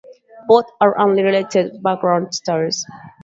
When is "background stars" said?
1.83-2.87